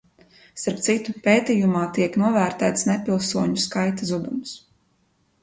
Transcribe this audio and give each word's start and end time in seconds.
Starp 0.61 0.79
citu, 0.85 1.13
pētījumā 1.27 1.83
tiek 1.97 2.17
novērtēts 2.23 2.87
nepilsoņu 2.93 3.63
skaita 3.67 4.11
zudums. 4.15 4.57